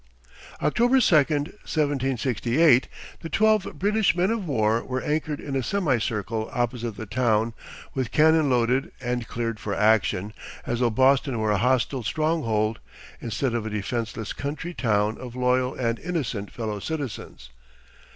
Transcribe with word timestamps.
October 0.63 0.99
2, 0.99 1.15
1768, 1.15 2.87
the 3.19 3.29
twelve 3.29 3.71
British 3.77 4.15
men 4.15 4.31
of 4.31 4.47
war 4.47 4.83
were 4.83 5.03
anchored 5.03 5.39
in 5.39 5.55
a 5.55 5.61
semicircle 5.61 6.49
opposite 6.51 6.97
the 6.97 7.05
town, 7.05 7.53
with 7.93 8.09
cannon 8.09 8.49
loaded, 8.49 8.91
and 8.99 9.27
cleared 9.27 9.59
for 9.59 9.75
action, 9.75 10.33
as 10.65 10.79
though 10.79 10.89
Boston 10.89 11.37
were 11.37 11.51
a 11.51 11.59
hostile 11.59 12.01
stronghold, 12.01 12.79
instead 13.21 13.53
of 13.53 13.63
a 13.63 13.69
defenseless 13.69 14.33
country 14.33 14.73
town 14.73 15.19
of 15.19 15.35
loyal 15.35 15.75
and 15.75 15.99
innocent 15.99 16.49
fellow 16.49 16.79
citizens. 16.79 17.51